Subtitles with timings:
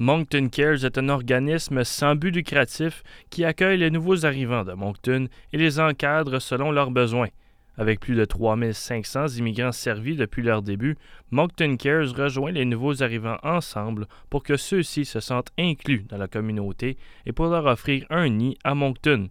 [0.00, 5.26] Moncton Cares est un organisme sans but lucratif qui accueille les nouveaux arrivants de Moncton
[5.52, 7.30] et les encadre selon leurs besoins.
[7.76, 10.96] Avec plus de 3500 immigrants servis depuis leur début,
[11.32, 16.28] Moncton Cares rejoint les nouveaux arrivants ensemble pour que ceux-ci se sentent inclus dans la
[16.28, 16.96] communauté
[17.26, 19.30] et pour leur offrir un nid à Moncton.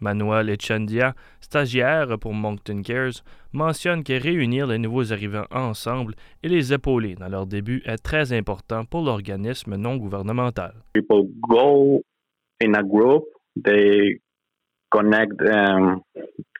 [0.00, 3.22] Manuel Echandia, stagiaire pour Moncton Cares,
[3.52, 8.32] mentionne que réunir les nouveaux arrivants ensemble et les épauler dans leur début est très
[8.32, 10.74] important pour l'organisme non gouvernemental.
[10.92, 12.02] People go
[12.60, 13.24] in a group,
[13.56, 14.20] they
[14.90, 16.02] connect um,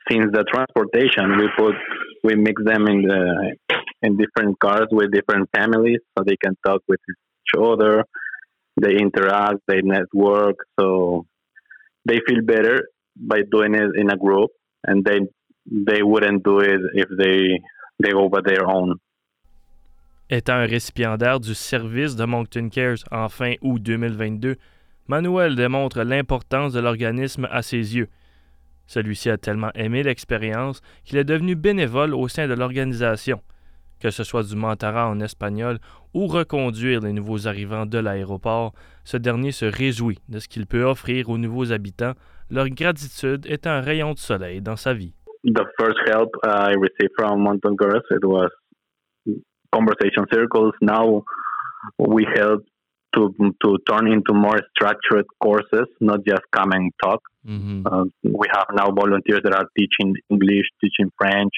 [0.08, 1.74] since the transportation we put
[2.22, 3.56] we mix them in the
[4.02, 8.04] in different cars with different families so they can talk with each other
[8.80, 11.26] they interact they network so
[12.06, 14.50] they feel better by doing it in a group,
[14.86, 15.20] and they
[15.66, 17.60] they wouldn't do it if they
[18.02, 18.96] they go by their own.
[20.30, 24.56] Étant un récipiendaire du service de Moncton Cares en fin août 2022,
[25.06, 28.08] Manuel démontre l'importance de l'organisme à ses yeux.
[28.86, 33.40] Celui-ci a tellement aimé l'expérience qu'il est devenu bénévole au sein de l'organisation.
[34.04, 35.78] Que ce soit du mentorat en espagnol
[36.12, 40.84] ou reconduire les nouveaux arrivants de l'aéroport, ce dernier se réjouit de ce qu'il peut
[40.84, 42.12] offrir aux nouveaux habitants
[42.50, 45.14] leur gratitude est un rayon de soleil dans sa vie.
[45.44, 48.50] The first help I received from Mountain Girls it was
[49.72, 50.72] conversation circles.
[50.80, 51.24] Now
[51.98, 52.62] we help
[53.14, 57.20] to to turn into more structured courses, not just come and talk.
[57.46, 57.86] Mm-hmm.
[57.86, 61.52] Uh, we have now volunteers that are teaching English, teaching French.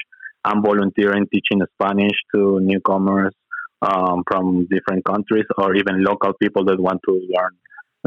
[0.47, 3.35] I'm volunteering teaching Spanish to newcomers
[3.83, 7.51] um, from different countries or even local people that want to learn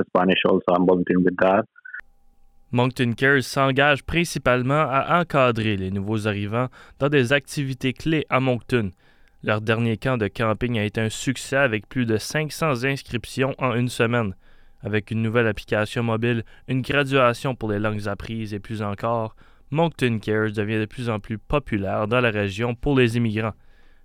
[0.07, 0.39] Spanish.
[0.45, 1.65] Also, I'm volunteering with that.
[2.71, 6.67] Moncton Cares s'engage principalement à encadrer les nouveaux arrivants
[6.99, 8.91] dans des activités clés à Moncton.
[9.43, 13.73] Leur dernier camp de camping a été un succès avec plus de 500 inscriptions en
[13.73, 14.35] une semaine.
[14.81, 19.35] Avec une nouvelle application mobile, une graduation pour les langues apprises et plus encore,
[19.71, 23.53] Moncton Cares devient de plus en plus populaire dans la région pour les immigrants.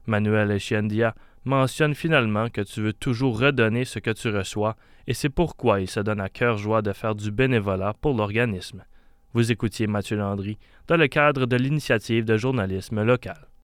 [0.06, 1.14] Manuel Echiendia
[1.44, 4.76] mentionne finalement que tu veux toujours redonner ce que tu reçois
[5.06, 8.84] et c'est pourquoi il se donne à cœur joie de faire du bénévolat pour l'organisme.
[9.32, 13.48] Vous écoutiez Mathieu Landry dans le cadre de l'initiative de journalisme local.